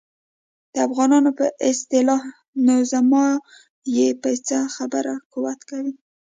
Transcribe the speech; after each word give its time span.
د 0.73 0.75
افغانانو 0.87 1.29
په 1.39 1.45
اصطلاح 1.69 2.21
نو 2.65 2.75
زما 2.91 3.25
یې 3.95 4.07
په 4.21 4.29
څه 4.47 4.57
خبره 4.75 5.13
قوت 5.33 5.59
کوي. 5.69 5.93